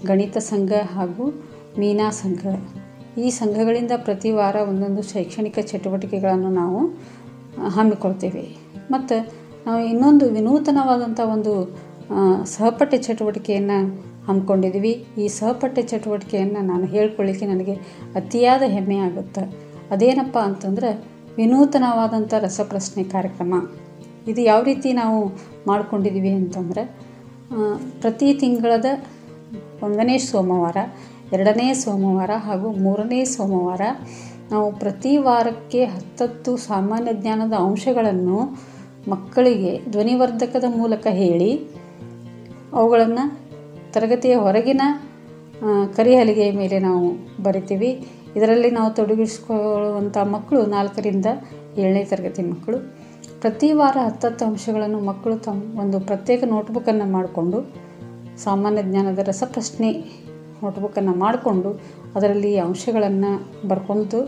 ಗಣಿತ 0.05 0.37
ಸಂಘ 0.37 0.71
ಹಾಗೂ 0.93 1.43
ಮೀನಾ 1.79 2.09
ಸಂಘ. 2.09 2.47
ಈ 3.19 3.29
ಸಂಘಗಳಿಂದ 3.29 3.91
ಪ್ರತಿ 3.95 4.31
ವಾರ 4.31 4.55
ಒಂದೊಂದು 4.55 5.01
ಶೈಕ್ಷಣಿಕ 5.01 5.59
ಚಟುವಟಿಕೆಗಳನ್ನು 5.61 6.49
ನಾವು 6.49 6.87
ಹಮ್ಮಿಕೊಳ್ತೇವೆ. 7.67 8.55
ಮತ್ತು 8.91 9.41
ನಾವು 9.65 9.81
ಇನ್ನೊಂದು 9.85 10.29
ವಿನೂತನವಾದಂಥ 10.29 11.19
ಒಂದು 11.19 11.77
ಸಹಪಠ್ಯ 12.45 12.97
ಚಟುವಟಿಕೆಯನ್ನು 12.97 14.10
ಹಮ್ಮಿಕೊಂಡಿದ್ದೀವಿ. 14.27 14.93
ಈ 15.17 15.27
ಸಹಪಠ್ಯ 15.37 15.81
ಚಟುವಟಿಕೆಯನ್ನು 15.81 16.61
ನಾನು 16.61 16.85
ಹೇಳ್ಕೊಳ್ಳಿಕ್ಕೆ 16.85 17.45
ನನಗೆ 17.45 17.75
ಅತಿಯಾದ 18.15 18.63
ಹೆಮ್ಮೆ 18.75 18.97
ಆಗುತ್ತೆ. 19.07 19.43
ಅದೇನಪ್ಪ 19.91 20.37
ಅಂತಂದ್ರೆ 20.37 20.89
ವಿನೂತನವಾದಂಥ 21.37 22.33
ರಸಪ್ರಶ್ನೆ 22.45 23.03
ಕಾರ್ಯಕ್ರಮ. 23.03 23.53
ಇದು 24.27 24.41
ಯಾವ 24.41 24.61
ರೀತಿ 24.63 24.89
ನಾವು 24.93 25.19
ಮಾಡಿಕೊಂಡಿದ್ದೀವಿ 25.67 26.31
ಅಂತಂದರೆ 26.31 26.83
ಪ್ರತಿ 28.01 28.27
ತಿಂಗಳದ 28.33 28.85
ಒಂದನೇ 29.83 30.17
ಸೋಮವಾರ, 30.17 30.77
ಎರಡನೇ 31.33 31.67
ಸೋಮವಾರ 31.73 32.31
ಹಾಗೂ 32.37 32.67
ಮೂರನೇ 32.83 33.21
ಸೋಮವಾರ 33.25 33.81
ನಾವು 34.51 34.67
ಪ್ರತಿ 34.73 35.13
ವಾರಕ್ಕೆ 35.17 35.81
ಹತ್ತತ್ತು 35.85 36.51
ಸಾಮಾನ್ಯ 36.57 37.11
ಜ್ಞಾನದ 37.13 37.55
ಅಂಶಗಳನ್ನು 37.67 38.39
ಮಕ್ಕಳಿಗೆ 39.09 39.71
ಧ್ವನಿವರ್ಧಕದ 39.91 40.67
ಮೂಲಕ 40.77 41.05
ಹೇಳಿ, 41.21 41.51
ಅವುಗಳನ್ನು 42.73 43.25
ತರಗತಿಯ 43.93 44.35
ಹೊರಗಿನ 44.35 44.81
ಕರಿಹಲಿಗೆಯ 45.95 46.51
ಮೇಲೆ 46.51 46.79
ನಾವು 46.79 47.07
ಬರಿತೀವಿ. 47.43 47.89
ಇದರಲ್ಲಿ 48.35 48.69
ನಾವು 48.71 48.93
ತೊಡಗಿಸಿಕೊಳ್ಳುವಂಥ 48.93 50.17
ಮಕ್ಕಳು 50.17 50.61
ನಾಲ್ಕರಿಂದ 50.65 51.25
ಏಳನೇ 51.77 52.03
ತರಗತಿ 52.03 52.41
ಮಕ್ಕಳು. 52.41 52.77
ಪ್ರತಿ 53.41 53.73
ವಾರ 53.73 53.97
ಹತ್ತತ್ತು 54.05 54.45
ಅಂಶಗಳನ್ನು 54.45 54.99
ಮಕ್ಕಳು 54.99 55.35
ತಮ್ಮ 55.37 55.79
ಒಂದು 55.79 55.99
ಪ್ರತ್ಯೇಕ 55.99 56.43
ನೋಟ್ಬುಕ್ಕನ್ನು 56.43 57.11
ಮಾಡಿಕೊಂಡು, 57.11 57.57
ಸಾಮಾನ್ಯ 58.43 58.83
ಜ್ಞಾನದ 58.83 59.19
ರಸಪ್ರಶ್ನೆ 59.19 59.91
ನೋಟ್ಬುಕ್ಕನ್ನು 60.63 61.13
ಮಾಡಿಕೊಂಡು 61.15 61.69
ಅದರಲ್ಲಿ 62.15 62.57
ಅಂಶಗಳನ್ನು 62.57 63.31
ಬರ್ಕೊಂಡು 63.67 64.19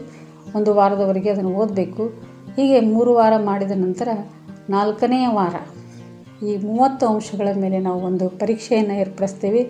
ಒಂದು 0.56 0.74
ವಾರದವರೆಗೆ 0.74 1.30
ಅದನ್ನು 1.30 1.54
ಓದಬೇಕು. 1.54 2.04
ಹೀಗೆ 2.56 2.80
ಮೂರು 2.80 3.12
ವಾರ 3.14 3.34
ಮಾಡಿದ 3.46 3.72
ನಂತರ 3.76 4.10
ನಾಲ್ಕನೆಯ 4.70 5.28
ವಾರ 5.32 5.56
ಈ 6.44 6.58
ಮೂವತ್ತು 6.58 7.08
ಅಂಶಗಳ 7.08 7.48
ಮೇಲೆ 7.60 7.80
ನಾವು 7.80 8.00
ಒಂದು 8.00 8.30
ಪರೀಕ್ಷೆಯನ್ನು 8.30 8.94
ಏರ್ಪಡಿಸ್ತೀವಿ. 8.94 9.62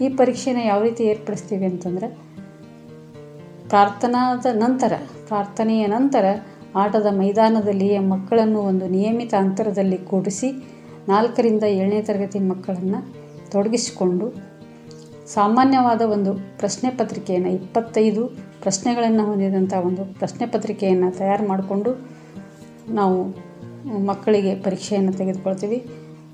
ಈ 0.00 0.08
ಪರೀಕ್ಷೆಯನ್ನು 0.08 0.64
ಯಾವ 0.64 0.82
ರೀತಿ 0.82 1.04
ಏರ್ಪಡಿಸ್ತೀವಿ 1.04 1.64
ಅಂತಂದರೆ, 1.64 2.08
ಪ್ರಾರ್ಥನಾದ 3.68 4.46
ನಂತರ, 4.52 4.92
ಪ್ರಾರ್ಥನೆಯ 5.28 5.86
ನಂತರ 5.86 6.24
ಆಟದ 6.74 7.06
ಮೈದಾನದಲ್ಲಿಯೇ 7.10 7.98
ಮಕ್ಕಳನ್ನು 7.98 8.58
ಒಂದು 8.60 8.86
ನಿಯಮಿತ 8.86 9.34
ಅಂತರದಲ್ಲಿ 9.34 9.98
ಕೂಡಿಸಿ, 9.98 10.50
ನಾಲ್ಕರಿಂದ 11.08 11.62
ಏಳನೇ 11.62 12.02
ತರಗತಿ 12.02 12.38
ಮಕ್ಕಳನ್ನು 12.38 13.00
ತೊಡಗಿಸಿಕೊಂಡು, 13.50 14.26
ಸಾಮಾನ್ಯವಾದ 15.26 16.00
ಒಂದು 16.00 16.34
ಪ್ರಶ್ನೆ 16.34 16.90
ಪತ್ರಿಕೆಯನ್ನು, 16.90 17.50
ಇಪ್ಪತ್ತೈದು 17.50 18.22
ಪ್ರಶ್ನೆಗಳನ್ನು 18.62 19.22
ಹೊಂದಿದಂಥ 19.24 19.74
ಒಂದು 19.74 20.18
ಪ್ರಶ್ನೆ 20.18 20.46
ಪತ್ರಿಕೆಯನ್ನು 20.46 21.18
ತಯಾರು 21.18 21.48
ಮಾಡಿಕೊಂಡು 21.48 21.90
ನಾವು 22.88 23.18
ಮಕ್ಕಳಿಗೆ 24.06 24.54
ಪರೀಕ್ಷೆಯನ್ನು 24.54 25.12
ತೆಗೆದುಕೊಳ್ತೀವಿ. 25.12 25.78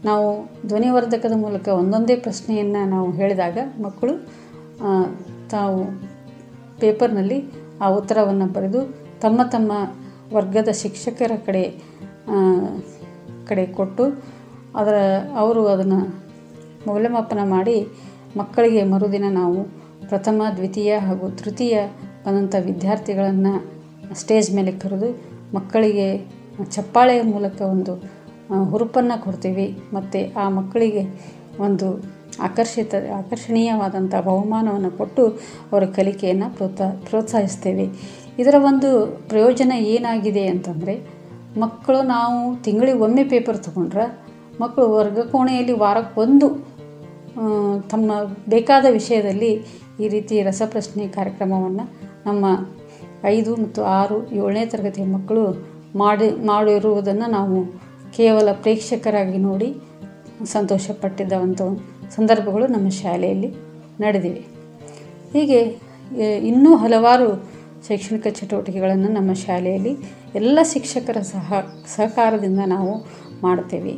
ನಾವು 0.05 0.53
ಧ್ವನಿವರ್ಧಕದ 0.67 1.33
ಮೂಲಕ 1.37 1.69
ಒಂದೊಂದೇ 1.69 2.17
ಪ್ರಶ್ನೆಯನ್ನು 2.17 2.89
ನಾವು 2.89 3.11
ಹೇಳಿದಾಗ 3.11 3.59
ಮಕ್ಕಳು 3.83 4.27
ತಾವು 5.51 5.85
ಪೇಪರ್ನಲ್ಲಿ 6.81 7.45
ಆ 7.81 7.89
ಉತ್ತರವನ್ನು 7.89 8.47
ಬರೆದು 8.47 8.81
ತಮ್ಮ 9.21 9.43
ತಮ್ಮ 9.51 9.73
ವರ್ಗದ 10.33 10.69
ಶಿಕ್ಷಕರ 10.73 11.33
ಕಡೆ 11.47 11.65
ಕಡೆ 13.47 13.67
ಕೊಟ್ಟು 13.67 14.05
ಅದರ, 14.75 14.95
ಅವರು 15.37 15.67
ಅದನ್ನು 15.67 16.23
ಮೌಲ್ಯಮಾಪನ 16.87 17.39
ಮಾಡಿ 17.45 17.87
ಮಕ್ಕಳಿಗೆ 18.37 18.83
ಮರುದಿನ 18.83 19.25
ನಾವು 19.29 19.65
ಪ್ರಥಮ, 20.09 20.43
ದ್ವಿತೀಯ 20.57 20.97
ಹಾಗೂ 20.97 21.31
ತೃತೀಯ 21.31 21.79
ಬಂದಂಥ 22.27 22.55
ವಿದ್ಯಾರ್ಥಿಗಳನ್ನು 22.61 23.79
ಸ್ಟೇಜ್ 24.15 24.55
ಮೇಲೆ 24.55 24.73
ಕರೆದು 24.73 25.21
ಮಕ್ಕಳಿಗೆ 25.55 26.27
ಚಪ್ಪಾಳೆಯ 26.71 27.23
ಮೂಲಕ 27.23 27.61
ಒಂದು 27.61 28.18
ಹುರುಪನ್ನು 28.71 29.23
ಕೊಡ್ತೀವಿ. 29.25 29.79
ಮತ್ತು 29.93 30.35
ಆ 30.41 30.49
ಮಕ್ಕಳಿಗೆ 30.49 31.03
ಒಂದು 31.61 32.19
ಆಕರ್ಷಿತ, 32.43 32.95
ಆಕರ್ಷಣೀಯವಾದಂಥ 33.17 34.15
ಬಹುಮಾನವನ್ನು 34.25 34.91
ಕೊಟ್ಟು 34.91 35.29
ಅವರ 35.73 35.85
ಕಲಿಕೆಯನ್ನು 35.85 36.55
ಪ್ರೋತ್ಸಾ, 36.55 37.03
ಪ್ರೋತ್ಸಾಹಿಸ್ತೇವೆ. 37.09 37.89
ಇದರ 38.39 38.55
ಒಂದು 38.59 39.07
ಪ್ರಯೋಜನ 39.29 39.73
ಏನಾಗಿದೆ 39.73 40.47
ಅಂತಂದರೆ, 40.47 40.95
ಮಕ್ಕಳು 41.59 42.03
ನಾವು 42.03 42.63
ತಿಂಗಳಿಗೆ 42.63 42.99
ಒಮ್ಮೆ 42.99 43.25
ಪೇಪರ್ 43.25 43.59
ತಗೊಂಡ್ರೆ, 43.59 44.07
ಮಕ್ಕಳು 44.61 44.93
ವರ್ಗ 44.93 45.19
ಕೋಣೆಯಲ್ಲಿ 45.19 45.73
ವಾರಕ್ಕೊಂದು 45.73 46.49
ತಮ್ಮ 47.91 48.13
ಬೇಕಾದ 48.49 48.87
ವಿಷಯದಲ್ಲಿ 48.91 49.53
ಈ 50.01 50.09
ರೀತಿ 50.09 50.43
ರಸಪ್ರಶ್ನೆ 50.43 51.09
ಕಾರ್ಯಕ್ರಮವನ್ನು 51.09 51.85
ನಮ್ಮ 52.27 52.47
ಐದು 53.25 53.57
ಮತ್ತು 53.57 53.83
ಆರು 53.83 54.31
ಏಳನೇ 54.31 54.67
ತರಗತಿಯ 54.67 55.05
ಮಕ್ಕಳು 55.05 55.45
ಮಾಡಿ, 55.99 56.47
ಮಾಡಿರುವುದನ್ನು 56.47 57.31
ನಾವು 57.31 57.88
ಕೇವಲ 58.17 58.53
ಪ್ರೇಕ್ಷಕರಾಗಿ 58.53 59.39
ನೋಡಿ 59.39 59.75
ಸಂತೋಷಪಟ್ಟಿದ್ದಂಥ 60.45 61.63
ಸಂದರ್ಭಗಳು 62.11 62.67
ನಮ್ಮ 62.67 62.89
ಶಾಲೆಯಲ್ಲಿ 62.89 63.49
ನಡೆದಿವೆ. 64.01 64.41
ಹೀಗೆ 65.33 65.61
ಇನ್ನೂ 66.47 66.77
ಹಲವಾರು 66.77 67.59
ಶೈಕ್ಷಣಿಕ 67.89 68.27
ಚಟುವಟಿಕೆಗಳನ್ನು 68.27 69.09
ನಮ್ಮ 69.09 69.33
ಶಾಲೆಯಲ್ಲಿ 69.33 69.97
ಎಲ್ಲ 70.35 70.59
ಶಿಕ್ಷಕರ 70.63 71.21
ಸಹ, 71.21 71.55
ಸಹಕಾರದಿಂದ 71.97 72.59
ನಾವು 72.67 73.07
ಮಾಡ್ತೇವೆ 73.43 73.93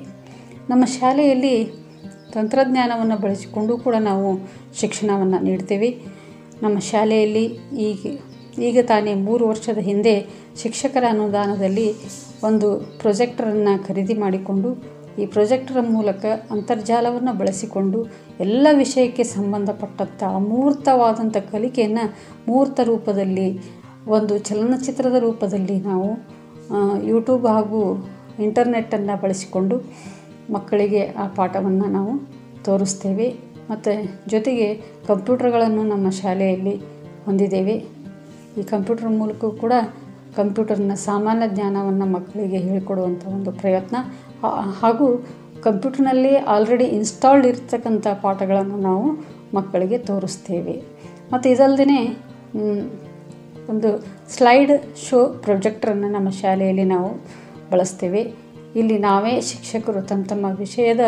ನಮ್ಮ 0.71 0.85
ಶಾಲೆಯಲ್ಲಿ 0.85 1.67
ತಂತ್ರಜ್ಞಾನವನ್ನು 2.33 3.17
ಬಳಸಿಕೊಂಡು 3.17 3.79
ಕೂಡ 3.79 3.95
ನಾವು 3.95 4.49
ಶಿಕ್ಷಣವನ್ನು 4.75 5.39
ನೀಡ್ತೇವೆ. 5.45 5.99
ನಮ್ಮ 6.63 6.79
ಶಾಲೆಯಲ್ಲಿ 6.79 7.45
ಈಗ 7.79 8.19
ಈಗ 8.59 8.79
ತಾನೇ 8.87 9.15
ಮೂರು 9.15 9.49
ವರ್ಷದ 9.49 9.79
ಹಿಂದೆ 9.79 10.27
ಶಿಕ್ಷಕರ 10.63 11.05
ಅನುದಾನದಲ್ಲಿ 11.09 11.95
ಒಂದು 12.45 12.69
ಪ್ರೊಜೆಕ್ಟರನ್ನು 13.01 13.75
ಖರೀದಿ 13.87 14.15
ಮಾಡಿಕೊಂಡು, 14.15 14.71
ಈ 15.19 15.27
ಪ್ರೊಜೆಕ್ಟರ 15.27 15.81
ಮೂಲಕ 15.81 16.25
ಅಂತರ್ಜಾಲವನ್ನು 16.51 17.33
ಬಳಸಿಕೊಂಡು 17.39 17.99
ಎಲ್ಲ 18.41 18.67
ವಿಷಯಕ್ಕೆ 18.73 19.25
ಸಂಬಂಧಪಟ್ಟಂಥ 19.25 20.23
ಅಮೂರ್ತವಾದಂಥ 20.39 21.37
ಕಲಿಕೆಯನ್ನು 21.53 22.05
ಮೂರ್ತ 22.49 22.81
ರೂಪದಲ್ಲಿ, 22.85 23.49
ಒಂದು 24.17 24.39
ಚಲನಚಿತ್ರದ 24.39 25.15
ರೂಪದಲ್ಲಿ 25.19 25.77
ನಾವು 25.81 26.09
ಯೂಟ್ಯೂಬ್ 27.09 27.47
ಹಾಗೂ 27.47 27.81
ಇಂಟರ್ನೆಟ್ಟನ್ನು 28.39 29.15
ಬಳಸಿಕೊಂಡು 29.23 29.77
ಮಕ್ಕಳಿಗೆ 30.53 31.03
ಆ 31.23 31.27
ಪಾಠವನ್ನು 31.39 31.87
ನಾವು 31.87 32.13
ತೋರಿಸ್ತೇವೆ. 32.65 33.29
ಮತ್ತು 33.71 33.93
ಜೊತೆಗೆ 34.31 34.69
ಕಂಪ್ಯೂಟರ್ಗಳನ್ನು 35.07 35.83
ನಮ್ಮ 35.83 36.11
ಶಾಲೆಯಲ್ಲಿ 36.11 36.77
ಹೊಂದಿದ್ದೇವೆ. 37.25 37.75
ಈ 38.59 38.63
ಕಂಪ್ಯೂಟರ್ 38.63 39.11
ಮೂಲಕ 39.21 39.45
ಕೂಡ 39.45 39.75
ಕಂಪ್ಯೂಟರ್ನ 40.37 40.95
ಸಾಮಾನ್ಯ 40.95 41.49
ಜ್ಞಾನವನ್ನು 41.49 42.07
ಮಕ್ಕಳಿಗೆ 42.07 42.57
ಹೇಳಿಕೊಡುವಂಥ 42.57 43.27
ಒಂದು 43.27 43.53
ಪ್ರಯತ್ನ. 43.53 43.97
ಹಾಗೂ 44.81 45.27
ಕಂಪ್ಯೂಟರ್ನಲ್ಲಿ 45.63 46.37
ಆಲ್ರೆಡಿ 46.37 46.85
ಇನ್ಸ್ಟಾಲ್ಡ್ 46.85 47.47
ಇರ್ತಕ್ಕಂಥ 47.47 48.07
ಪಾಠಗಳನ್ನು 48.23 48.77
ನಾವು 48.77 49.11
ಮಕ್ಕಳಿಗೆ 49.57 49.99
ತೋರಿಸ್ತೇವೆ. 49.99 50.83
ಮತ್ತು 51.33 51.49
ಇದಲ್ಲದೆ 51.49 52.17
ಒಂದು 53.69 54.05
ಸ್ಲೈಡ್ 54.31 54.97
ಶೋ 54.97 55.27
ಪ್ರೊಜೆಕ್ಟರನ್ನು 55.27 56.09
ನಮ್ಮ 56.09 56.31
ಶಾಲೆಯಲ್ಲಿ 56.31 56.85
ನಾವು 56.85 57.11
ಬಳಸ್ತೇವೆ. 57.71 58.33
ಇಲ್ಲಿ 58.77 58.99
ನಾವೇ 58.99 59.41
ಶಿಕ್ಷಕರು 59.41 60.03
ತಮ್ಮ 60.03 60.25
ತಮ್ಮ 60.25 60.47
ವಿಷಯದ 60.57 61.01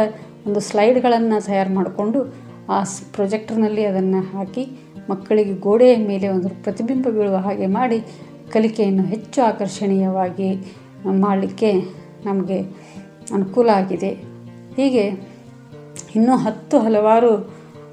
ಒಂದು 0.46 0.60
ಸ್ಲೈಡ್ಗಳನ್ನು 0.60 1.46
ತಯಾರು 1.46 1.74
ಮಾಡಿಕೊಂಡು 1.74 2.34
ಆ 2.68 2.82
ಪ್ರೊಜೆಕ್ಟರ್ನಲ್ಲಿ 3.12 3.84
ಅದನ್ನು 3.84 4.36
ಹಾಕಿ 4.36 4.68
ಮಕ್ಕಳಿಗೆ 5.10 5.52
ಗೋಡೆಯ 5.52 5.96
ಮೇಲೆ 5.96 6.28
ಒಂದು 6.28 6.48
ಪ್ರತಿಬಿಂಬ 6.48 7.08
ಬೀಳುವ 7.08 7.36
ಹಾಗೆ 7.36 7.66
ಮಾಡಿ 7.66 8.04
ಕಲಿಕೆಯನ್ನು 8.52 9.04
ಹೆಚ್ಚು 9.04 9.38
ಆಕರ್ಷಣೀಯವಾಗಿ 9.42 10.50
ಮಾಡಲಿಕ್ಕೆ 11.20 11.70
ನಮಗೆ 12.24 12.58
ಅನುಕೂಲ 13.34 13.68
ಆಗಿದೆ. 13.80 14.10
ಹೀಗೆ 14.76 15.04
ಇನ್ನೂ 16.16 16.34
ಹತ್ತು 16.36 16.76
ಹಲವಾರು 16.78 17.32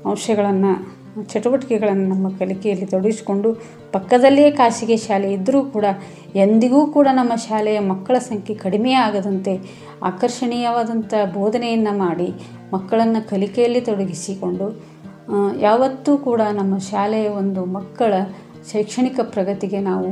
ಅಂಶಗಳನ್ನು, 0.09 0.73
ಚಟುವಟಿಕೆಗಳನ್ನು 1.31 2.05
ನಮ್ಮ 2.09 2.27
ಕಲಿಕೆಯಲ್ಲಿ 2.39 2.85
ತೊಡಗಿಸಿಕೊಂಡು 2.85 3.49
ಪಕ್ಕದಲ್ಲಿಯೇ 3.91 4.51
ಖಾಸಗಿ 4.51 4.97
ಶಾಲೆ 4.97 5.29
ಇದ್ದರೂ 5.33 5.59
ಕೂಡ 5.75 5.85
ಎಂದಿಗೂ 6.35 6.81
ಕೂಡ 6.87 7.07
ನಮ್ಮ 7.11 7.33
ಶಾಲೆಯ 7.47 7.79
ಮಕ್ಕಳ 7.91 8.17
ಸಂಖ್ಯೆ 8.27 8.55
ಕಡಿಮೆ 8.55 8.91
ಆಗದಂತೆ 9.05 9.53
ಆಕರ್ಷಣೀಯವಾದಂಥ 10.03 11.13
ಬೋಧನೆಯನ್ನು 11.33 11.93
ಮಾಡಿ 11.97 12.29
ಮಕ್ಕಳನ್ನು 12.73 13.21
ಕಲಿಕೆಯಲ್ಲಿ 13.29 13.81
ತೊಡಗಿಸಿಕೊಂಡು 13.81 14.67
ಯಾವತ್ತೂ 15.61 16.11
ಕೂಡ 16.17 16.41
ನಮ್ಮ 16.53 16.75
ಶಾಲೆಯ 16.91 17.27
ಒಂದು 17.41 17.63
ಮಕ್ಕಳ 17.77 18.13
ಶೈಕ್ಷಣಿಕ 18.71 19.19
ಪ್ರಗತಿಗೆ 19.23 19.79
ನಾವು 19.79 20.11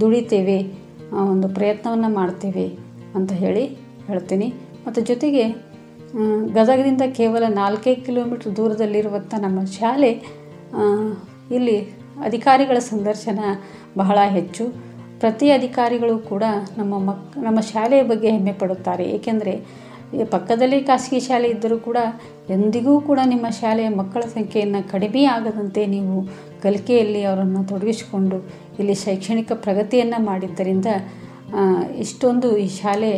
ದುಡಿತೇವೆ 0.00 0.58
ಒಂದು 1.30 1.48
ಪ್ರಯತ್ನವನ್ನು 1.48 2.10
ಮಾಡ್ತೇವೆ 2.14 2.66
ಅಂತ 3.14 3.32
ಹೇಳಿ 3.32 3.64
ಹೇಳ್ತೀನಿ. 4.06 4.48
ಮತ್ತು 4.86 5.00
ಜೊತೆಗೆ 5.00 5.44
ಗದಗದಿಂದ 6.54 7.02
ಕೇವಲ 7.16 7.44
ನಾಲ್ಕೇ 7.48 7.94
ಕಿಲೋಮೀಟ್ರ್ 7.94 8.56
ದೂರದಲ್ಲಿರುವಂಥ 8.56 9.34
ನಮ್ಮ 9.40 9.64
ಶಾಲೆ 9.78 10.10
ಇಲ್ಲಿ 11.50 11.78
ಅಧಿಕಾರಿಗಳ 12.24 12.78
ಸಂದರ್ಶನ 12.78 13.40
ಬಹಳ 13.98 14.18
ಹೆಚ್ಚು. 14.28 14.64
ಪ್ರತಿ 15.20 15.50
ಅಧಿಕಾರಿಗಳು 15.50 16.18
ಕೂಡ 16.18 16.44
ನಮ್ಮ 16.78 16.94
ಮಕ್, 16.98 17.38
ನಮ್ಮ 17.38 17.60
ಶಾಲೆಯ 17.60 18.02
ಬಗ್ಗೆ 18.02 18.30
ಹೆಮ್ಮೆ 18.30 18.52
ಪಡುತ್ತಾರೆ. 18.52 19.04
ಏಕೆಂದರೆ 19.16 19.54
ಪಕ್ಕದಲ್ಲಿ 20.30 20.78
ಖಾಸಗಿ 20.82 21.20
ಶಾಲೆ 21.20 21.48
ಇದ್ದರೂ 21.48 21.76
ಕೂಡ 21.78 21.98
ಎಂದಿಗೂ 22.50 23.00
ಕೂಡ 23.00 23.20
ನಿಮ್ಮ 23.24 23.46
ಶಾಲೆಯ 23.60 23.88
ಮಕ್ಕಳ 23.88 24.20
ಸಂಖ್ಯೆಯನ್ನು 24.20 24.90
ಕಡಿಮೆ 24.90 25.24
ಆಗದಂತೆ 25.24 25.86
ನೀವು 25.86 26.16
ಕಲಿಕೆಯಲ್ಲಿ 26.62 27.22
ಅವರನ್ನು 27.24 27.64
ತೊಡಗಿಸಿಕೊಂಡು 27.68 28.38
ಇಲ್ಲಿ 28.78 28.94
ಶೈಕ್ಷಣಿಕ 28.94 29.52
ಪ್ರಗತಿಯನ್ನು 29.54 30.24
ಮಾಡಿದ್ದರಿಂದ 30.24 30.86
ಇಷ್ಟೊಂದು 32.00 32.56
ಈ 32.56 32.68
ಶಾಲೆ 32.68 33.12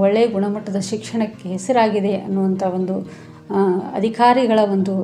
ಒಳ್ಳೆಯ 0.00 0.26
ಗುಣಮಟ್ಟದ 0.26 0.78
ಶಿಕ್ಷಣಕ್ಕೆ 0.80 1.48
ಹೆಸರಾಗಿದೆ 1.48 2.20
ಅನ್ನುವಂಥ 2.20 2.62
ಒಂದು 2.62 2.94
ಅಧಿಕಾರಿಗಳ 3.94 4.58
ಒಂದು 4.72 4.94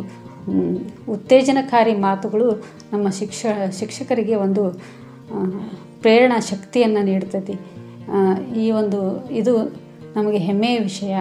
ಉತ್ತೇಜನಕಾರಿ 1.12 1.94
ಮಾತುಗಳು 1.94 2.48
ನಮ್ಮ 2.92 3.08
ಶಿಕ್ಷ, 3.10 3.46
ಶಿಕ್ಷಕರಿಗೆ 3.78 4.34
ಒಂದು 4.34 4.62
ಪ್ರೇರಣಾ 6.00 6.40
ಶಕ್ತಿಯನ್ನು 6.40 7.02
ನೀಡ್ತದೆ 7.04 7.54
ಈ 8.56 8.70
ಒಂದು, 8.70 9.28
ಇದು 9.30 9.54
ನಮಗೆ 10.16 10.38
ಹೆಮ್ಮೆಯ 10.38 10.78
ವಿಷಯ. 10.78 11.14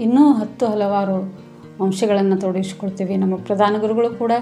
ಇನ್ನೂ 0.00 0.32
ಹತ್ತು 0.32 0.66
ಹಲವಾರು 0.66 1.18
ಅಂಶಗಳನ್ನು 1.84 2.40
ತೊಡಗಿಸ್ಕೊಳ್ತೀವಿ 2.40 3.16
ನಮ್ಮ 3.16 3.36
ಪ್ರಧಾನ 3.36 3.74
ಗುರುಗಳು 3.80 4.10
ಕೂಡ 4.18 4.32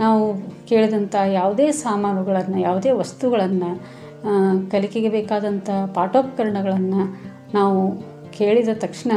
ನಾವು 0.00 0.22
ಕೇಳಿದಂಥ 0.68 1.14
ಯಾವುದೇ 1.38 1.66
ಸಾಮಾನುಗಳನ್ನು, 1.84 2.58
ಯಾವುದೇ 2.66 2.90
ವಸ್ತುಗಳನ್ನು 3.00 3.70
ಕಲಿಕೆಗೆ 4.72 5.10
ಬೇಕಾದಂಥ 5.16 5.68
ಪಾಠೋಪಕರಣಗಳನ್ನು 5.94 7.02
ನಾವು 7.54 7.78
ಕೇಳಿದ 8.38 8.70
ತಕ್ಷಣ 8.84 9.12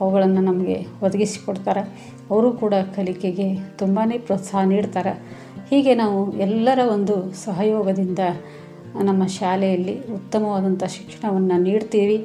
ಅವುಗಳನ್ನು 0.00 0.42
ನಮಗೆ 0.50 0.76
ಒದಗಿಸಿಕೊಡ್ತಾರೆ 1.02 1.82
ಅವರು 2.30 2.48
ಕೂಡ 2.62 2.74
ಕಲಿಕೆಗೆ 2.96 3.46
ತುಂಬಾ 3.80 4.02
ಪ್ರೋತ್ಸಾಹ 4.26 4.62
ನೀಡ್ತಾರೆ. 4.72 5.12
ಹೀಗೆ 5.70 5.92
ನಾವು 6.02 6.18
ಎಲ್ಲರ 6.46 6.80
ಒಂದು 6.94 7.14
ಸಹಯೋಗದಿಂದ 7.44 8.22
ನಮ್ಮ 9.08 9.22
ಶಾಲೆಯಲ್ಲಿ 9.38 9.94
ಉತ್ತಮವಾದಂಥ 10.14 10.84
ಶಿಕ್ಷಣವನ್ನು 10.96 11.56
ನೀಡ್ತೀವಿ. 11.66 12.18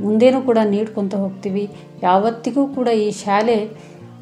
ಮುಂದೇನೂ 0.00 0.38
ಕೂಡ 0.48 0.58
ನೀಡ್ಕೊತ 0.74 1.14
ಹೋಗ್ತೀವಿ. 1.24 1.64
ಯಾವತ್ತಿಗೂ 2.02 2.62
ಕೂಡ 2.76 2.88
ಈ 3.04 3.08
ಶಾಲೆ 3.22 3.56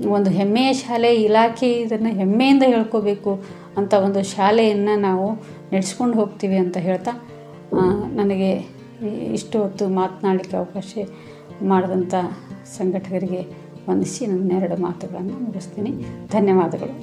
ಒಂದು 0.05 0.31
ಹೆಮ್ಮೆಯ 0.31 0.73
ಶಾಲೆ 0.73 1.15
ಇಲಾಖೆ 1.15 1.73
ಇದನ್ನು 1.73 2.09
ಹೆಮ್ಮೆಯಿಂದ 2.09 2.63
ಹೇಳ್ಕೋಬೇಕು 2.67 3.45
ಅಂತ 3.77 3.95
ಒಂದು 3.95 4.23
ಶಾಲೆಯನ್ನು 4.23 5.01
ನಾವು 5.01 5.33
ನಡೆಸ್ಕೊಂಡು 5.73 6.19
ಹೋಗ್ತೀವಿ 6.19 6.57
ಅಂತ 6.57 6.77
ಹೇಳ್ತಾ 6.77 7.29
ನನಗೆ 8.13 8.69
ಇಷ್ಟು 9.33 9.63
ಹೊತ್ತು 9.63 9.89
ಮಾತನಾಡಲಿಕ್ಕೆ 9.89 10.57
ಅವಕಾಶ 10.57 10.95
ಮಾಡಿದಂಥ 11.63 12.15
ಸಂಘಟಕರಿಗೆ 12.79 13.67
ವಂದಿಸಿ 13.89 14.27
ನನ್ನ 14.27 14.53
ಎರಡು 14.53 14.83
ಮಾತುಗಳನ್ನು 14.83 15.33
ಮುಗಿಸ್ತೀನಿ. 15.33 15.91
ಧನ್ಯವಾದಗಳು. 16.33 16.95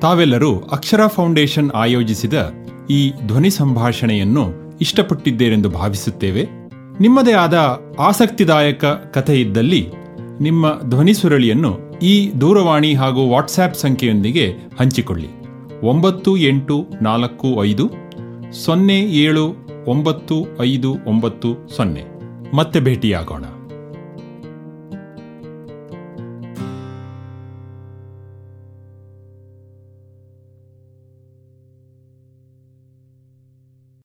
ತಾವೆಲ್ಲರೂ 0.00 0.58
ಅಕ್ಷರ 0.60 1.06
ಫೌಂಡೇಶನ್ 1.06 1.70
ಆಯೋಜಿಸಿದ 1.70 2.52
ಈ 2.90 3.12
ಧ್ವನಿ 3.26 3.50
ಸಂಭಾಷಣೆಯನ್ನು 3.50 4.76
ಇಷ್ಟಪಟ್ಟಿದ್ದೇರೆಂದು 4.80 5.70
ಭಾವಿಸುತ್ತೇವೆ. 5.70 6.42
ನಿಮ್ಮದೇ 7.00 7.32
ಆದ 7.32 7.80
ಆಸಕ್ತಿದಾಯಕ 7.98 8.84
ಕಥೆ 8.84 9.40
ಇದ್ದಲ್ಲಿ 9.40 9.88
ನಿಮ್ಮ 10.40 10.80
ಧ್ವನಿ 10.88 11.14
ಸುರಳಿಯನ್ನು 11.14 11.87
ಈ 12.02 12.30
ದೂರವಾಣಿ 12.40 12.94
ಹಾಗೂ 12.94 13.30
ವಾಟ್ಸ್ಆ್ಯಪ್ 13.30 13.74
ಸಂಖ್ಯೆಯೊಂದಿಗೆ 13.74 14.54
ಹಂಚಿಕೊಳ್ಳಿ. 14.80 15.28
ಒಂಬತ್ತು 15.82 16.36
ಎಂಟು 16.36 16.86
ನಾಲ್ಕು 17.02 17.64
ಐದು 17.64 17.90
ಸೊನ್ನೆ 18.52 19.00
ಏಳು 19.00 19.54
ಒಂಬತ್ತು 19.86 20.62
ಐದು 20.62 20.96
ಒಂಬತ್ತು 21.06 21.68
ಸೊನ್ನೆ. 21.76 22.04
ಮತ್ತೆ 22.56 22.80
ಭೇಟಿಯಾಗೋಣ. 22.80 23.44